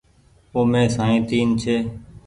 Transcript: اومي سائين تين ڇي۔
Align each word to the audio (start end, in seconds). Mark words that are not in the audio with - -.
اومي 0.55 0.83
سائين 0.95 1.19
تين 1.29 1.47
ڇي۔ 1.61 1.75